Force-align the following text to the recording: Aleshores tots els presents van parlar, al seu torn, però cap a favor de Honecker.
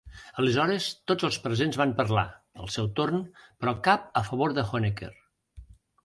Aleshores 0.41 0.85
tots 1.09 1.25
els 1.27 1.35
presents 1.41 1.75
van 1.81 1.91
parlar, 1.99 2.23
al 2.63 2.71
seu 2.75 2.87
torn, 2.99 3.19
però 3.65 3.73
cap 3.89 4.09
a 4.23 4.25
favor 4.31 4.57
de 4.59 4.65
Honecker. 4.71 5.11